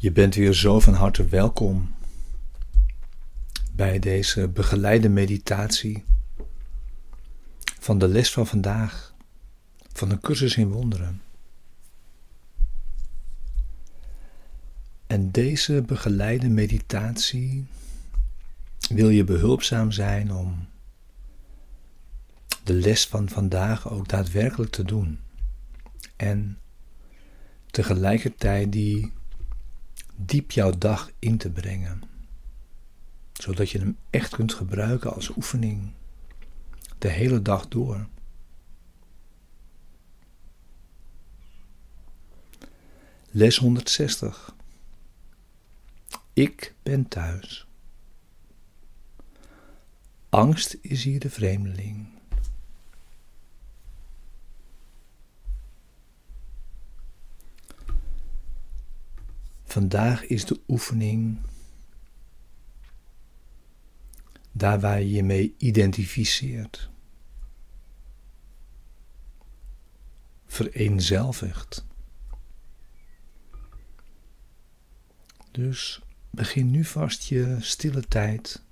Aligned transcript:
Je 0.00 0.12
bent 0.12 0.34
weer 0.34 0.52
zo 0.52 0.80
van 0.80 0.94
harte 0.94 1.24
welkom 1.24 1.94
bij 3.72 3.98
deze 3.98 4.48
begeleide 4.48 5.08
meditatie 5.08 6.04
van 7.80 7.98
de 7.98 8.08
les 8.08 8.32
van 8.32 8.46
vandaag 8.46 9.14
van 9.92 10.10
een 10.10 10.20
cursus 10.20 10.56
in 10.56 10.68
wonderen. 10.68 11.22
En 15.06 15.30
deze 15.30 15.82
begeleide 15.82 16.48
meditatie 16.48 17.66
wil 18.88 19.08
je 19.08 19.24
behulpzaam 19.24 19.92
zijn 19.92 20.32
om 20.32 20.68
de 22.64 22.74
les 22.74 23.06
van 23.06 23.28
vandaag 23.28 23.90
ook 23.90 24.08
daadwerkelijk 24.08 24.70
te 24.70 24.84
doen. 24.84 25.20
En 26.16 26.58
tegelijkertijd 27.70 28.72
die 28.72 29.16
diep 30.18 30.50
jouw 30.50 30.70
dag 30.70 31.10
in 31.18 31.38
te 31.38 31.50
brengen. 31.50 32.02
Zodat 33.32 33.70
je 33.70 33.78
hem 33.78 33.96
echt 34.10 34.34
kunt 34.34 34.54
gebruiken 34.54 35.14
als 35.14 35.36
oefening 35.36 35.92
de 36.98 37.08
hele 37.08 37.42
dag 37.42 37.68
door. 37.68 38.08
Les 43.30 43.56
160. 43.56 44.54
Ik 46.32 46.74
ben 46.82 47.08
thuis. 47.08 47.66
Angst 50.28 50.78
is 50.80 51.04
hier 51.04 51.20
de 51.20 51.30
vreemdeling. 51.30 52.17
Vandaag 59.68 60.24
is 60.24 60.44
de 60.44 60.60
oefening 60.68 61.38
daar 64.52 64.80
waar 64.80 65.00
je 65.00 65.10
je 65.10 65.22
mee 65.22 65.54
identificeert. 65.58 66.90
Vereenzelvigt. 70.46 71.86
Dus 75.50 76.02
begin 76.30 76.70
nu 76.70 76.84
vast 76.84 77.22
je 77.22 77.56
stille 77.60 78.02
tijd. 78.02 78.62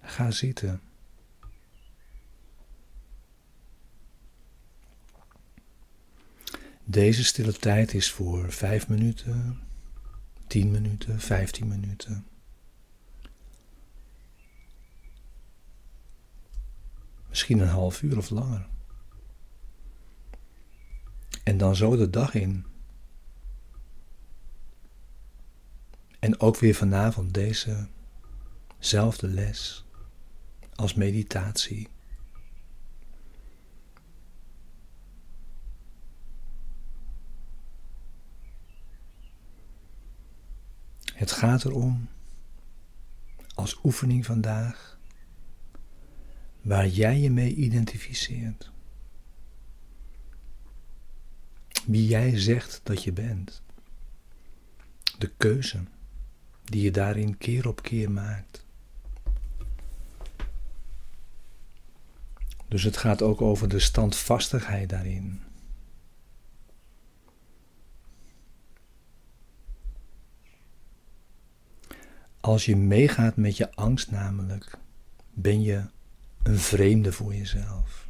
Ga 0.00 0.30
zitten. 0.30 0.85
Deze 6.96 7.24
stille 7.24 7.52
tijd 7.52 7.94
is 7.94 8.10
voor 8.10 8.52
5 8.52 8.88
minuten, 8.88 9.60
10 10.46 10.70
minuten, 10.70 11.20
15 11.20 11.68
minuten. 11.68 12.26
Misschien 17.28 17.58
een 17.58 17.68
half 17.68 18.02
uur 18.02 18.16
of 18.16 18.30
langer. 18.30 18.68
En 21.42 21.58
dan 21.58 21.76
zo 21.76 21.96
de 21.96 22.10
dag 22.10 22.34
in. 22.34 22.66
En 26.18 26.40
ook 26.40 26.56
weer 26.58 26.74
vanavond 26.74 27.34
dezezelfde 27.34 29.28
les 29.28 29.84
als 30.74 30.94
meditatie. 30.94 31.88
Het 41.16 41.32
gaat 41.32 41.64
erom, 41.64 42.08
als 43.54 43.78
oefening 43.84 44.26
vandaag, 44.26 44.98
waar 46.62 46.86
jij 46.86 47.18
je 47.20 47.30
mee 47.30 47.54
identificeert. 47.54 48.70
Wie 51.86 52.06
jij 52.06 52.38
zegt 52.38 52.80
dat 52.82 53.02
je 53.02 53.12
bent. 53.12 53.62
De 55.18 55.32
keuze 55.36 55.84
die 56.64 56.82
je 56.82 56.90
daarin 56.90 57.38
keer 57.38 57.68
op 57.68 57.82
keer 57.82 58.10
maakt. 58.10 58.64
Dus 62.68 62.82
het 62.82 62.96
gaat 62.96 63.22
ook 63.22 63.40
over 63.42 63.68
de 63.68 63.80
standvastigheid 63.80 64.88
daarin. 64.88 65.42
Als 72.46 72.64
je 72.64 72.76
meegaat 72.76 73.36
met 73.36 73.56
je 73.56 73.74
angst 73.74 74.10
namelijk, 74.10 74.78
ben 75.32 75.62
je 75.62 75.84
een 76.42 76.58
vreemde 76.58 77.12
voor 77.12 77.34
jezelf. 77.34 78.08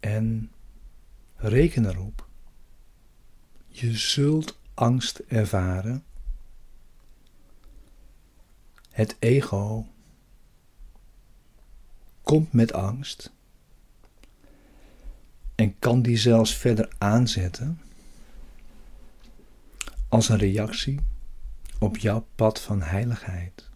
En 0.00 0.50
reken 1.36 1.86
erop, 1.86 2.28
je 3.66 3.96
zult 3.96 4.58
angst 4.74 5.18
ervaren. 5.18 6.04
Het 8.90 9.16
ego 9.18 9.86
komt 12.22 12.52
met 12.52 12.72
angst 12.72 13.32
en 15.54 15.78
kan 15.78 16.02
die 16.02 16.16
zelfs 16.16 16.56
verder 16.56 16.92
aanzetten 16.98 17.80
als 20.10 20.28
een 20.28 20.38
reactie 20.38 21.00
op 21.78 21.96
jouw 21.96 22.26
pad 22.34 22.60
van 22.60 22.82
heiligheid. 22.82 23.68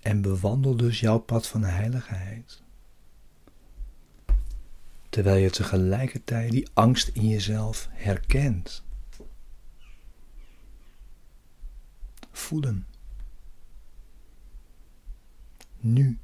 En 0.00 0.20
bewandel 0.20 0.76
dus 0.76 1.00
jouw 1.00 1.18
pad 1.18 1.46
van 1.46 1.64
heiligheid. 1.64 2.62
Terwijl 5.08 5.36
je 5.36 5.50
tegelijkertijd 5.50 6.50
die 6.50 6.68
angst 6.72 7.08
in 7.08 7.28
jezelf 7.28 7.88
herkent. 7.90 8.82
Voel 12.32 12.60
hem. 12.62 12.86
Nu. 15.76 16.18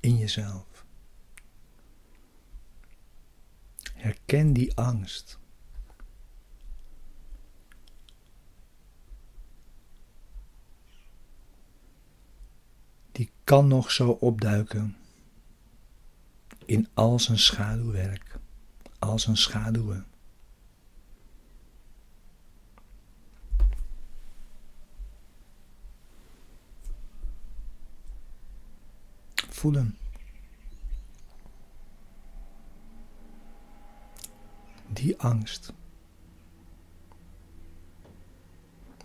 In 0.00 0.16
jezelf. 0.16 0.71
Herken 4.02 4.52
die 4.52 4.76
angst. 4.76 5.38
Die 13.12 13.30
kan 13.44 13.68
nog 13.68 13.90
zo 13.90 14.10
opduiken 14.10 14.96
in 16.64 16.88
al 16.94 17.18
zijn 17.18 17.38
schaduwwerk, 17.38 18.38
al 18.98 19.18
zijn 19.18 19.36
schaduwen. 19.36 20.06
Voel 29.48 29.74
die 35.02 35.18
angst. 35.18 35.72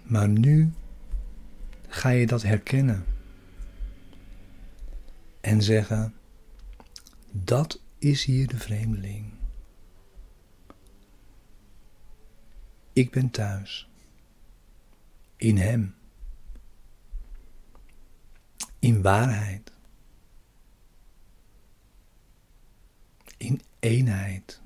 Maar 0.04 0.30
nu 0.30 0.74
ga 1.88 2.10
je 2.10 2.28
dat 2.28 2.42
herkennen 2.42 3.06
en 5.42 5.62
zeggen: 5.62 6.14
dat 7.32 7.82
is 7.98 8.26
hier 8.26 8.48
de 8.48 8.58
vreemdeling. 8.58 9.34
Ik 12.94 13.12
ben 13.12 13.30
thuis. 13.30 13.90
In 15.36 15.58
Hem. 15.58 15.96
In 18.80 19.02
waarheid. 19.02 19.72
In 23.38 23.62
eenheid. 23.80 24.62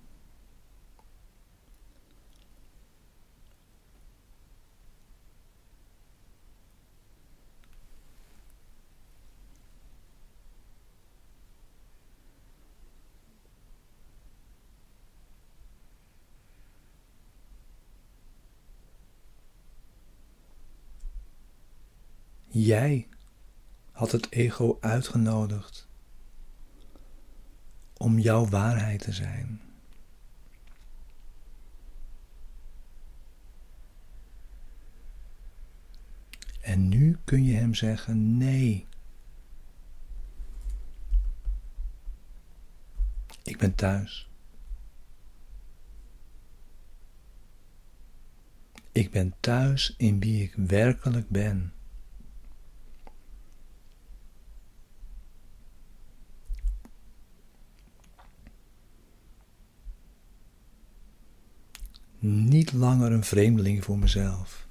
Jij 22.72 23.08
had 23.92 24.12
het 24.12 24.32
ego 24.32 24.78
uitgenodigd 24.82 25.88
om 27.98 28.20
jouw 28.20 28.46
waarheid 28.46 29.02
te 29.02 29.12
zijn. 29.12 29.62
En 36.62 36.90
nu 36.90 37.18
kun 37.24 37.44
je 37.44 37.56
hem 37.56 37.74
zeggen: 37.74 38.38
nee. 38.38 38.88
Ik 43.44 43.58
ben 43.58 43.76
thuis. 43.76 44.30
Ik 48.92 49.12
ben 49.12 49.34
thuis 49.40 49.94
in 49.98 50.20
wie 50.20 50.44
ik 50.44 50.54
werkelijk 50.56 51.30
ben. 51.30 51.74
Niet 62.62 62.74
langer 62.74 63.12
een 63.12 63.24
vreemdeling 63.24 63.84
voor 63.84 64.00
mezelf. 64.00 64.68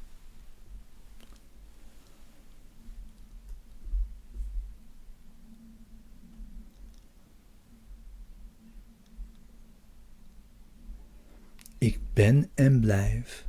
Ik 11.79 12.01
ben 12.13 12.51
en 12.55 12.81
blijf 12.81 13.47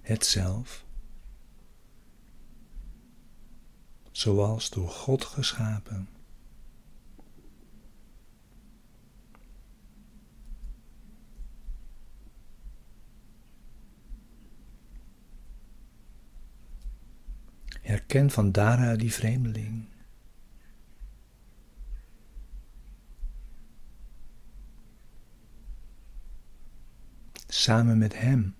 het 0.00 0.24
zoals 4.10 4.70
door 4.70 4.88
God 4.88 5.24
geschapen. 5.24 6.17
Herken 18.08 18.30
van 18.30 18.52
daaruit 18.52 19.00
die 19.00 19.12
vreemdeling. 19.12 19.88
Samen 27.46 27.98
met 27.98 28.18
hem 28.18 28.54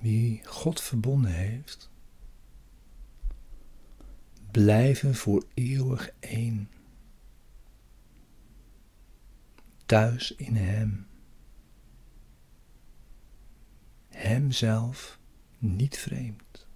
wie 0.00 0.44
God 0.44 0.80
verbonden 0.80 1.32
heeft, 1.32 1.90
blijven 4.50 5.14
voor 5.14 5.44
eeuwig 5.54 6.10
één. 6.20 6.68
Thuis 9.86 10.30
in 10.30 10.56
Hem. 10.56 11.06
Hemzelf 14.08 15.18
niet 15.58 15.98
vreemd. 15.98 16.66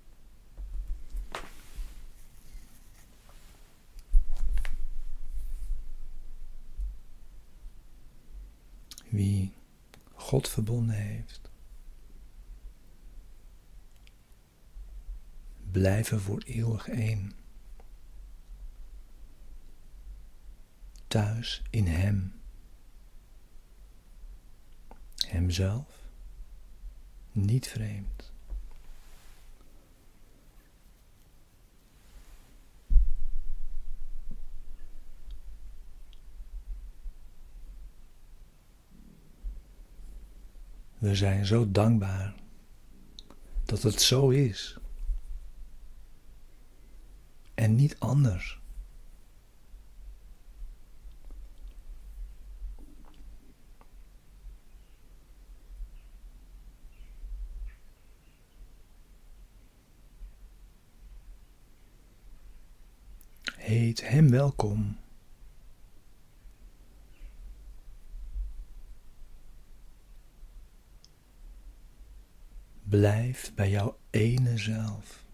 Wie 9.09 9.53
God 10.15 10.49
verbonden 10.49 10.95
heeft, 10.95 11.51
blijven 15.71 16.21
voor 16.21 16.43
eeuwig 16.43 16.89
één. 16.89 17.33
Thuis 21.07 21.63
in 21.71 21.87
Hem. 21.87 22.38
Hemzelf, 25.29 25.87
niet 27.33 27.69
vreemd. 27.69 28.33
We 40.99 41.15
zijn 41.15 41.47
zo 41.47 41.71
dankbaar 41.71 42.35
dat 43.65 43.83
het 43.83 44.01
zo 44.01 44.29
is 44.29 44.79
en 47.55 47.75
niet 47.75 47.97
anders. 47.99 48.58
Heet 63.69 64.09
Hem 64.09 64.31
welkom. 64.31 64.97
Blijf 72.82 73.55
bij 73.55 73.70
jouw 73.70 73.99
ene 74.11 74.56
zelf. 74.56 75.26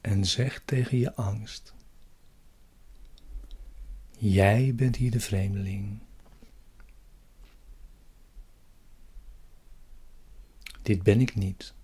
en 0.00 0.24
zeg 0.24 0.62
tegen 0.64 0.98
je 0.98 1.14
angst: 1.14 1.74
Jij 4.18 4.74
bent 4.74 4.96
hier 4.96 5.10
de 5.10 5.20
vreemdeling. 5.20 5.98
Dit 10.82 11.02
ben 11.02 11.20
ik 11.20 11.34
niet. 11.34 11.74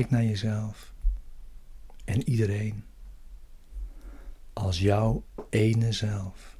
Kijk 0.00 0.12
naar 0.12 0.24
jezelf 0.24 0.92
en 2.04 2.28
iedereen 2.28 2.84
als 4.52 4.78
jouw 4.78 5.24
ene 5.50 5.92
zelf. 5.92 6.58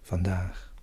Vandaag. 0.00 0.74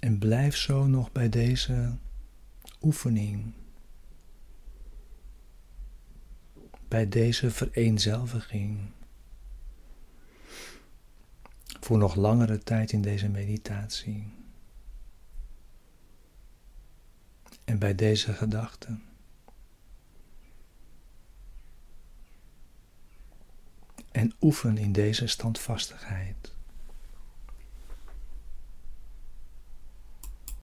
En 0.00 0.18
blijf 0.18 0.56
zo 0.56 0.86
nog 0.86 1.12
bij 1.12 1.28
deze 1.28 1.96
oefening. 2.82 3.54
Bij 6.88 7.08
deze 7.08 7.50
vereenzelviging. 7.50 8.90
Voor 11.80 11.98
nog 11.98 12.14
langere 12.14 12.58
tijd 12.58 12.92
in 12.92 13.02
deze 13.02 13.28
meditatie. 13.28 14.32
En 17.64 17.78
bij 17.78 17.94
deze 17.94 18.32
gedachten. 18.32 19.02
En 24.12 24.32
oefen 24.40 24.78
in 24.78 24.92
deze 24.92 25.26
standvastigheid. 25.26 26.55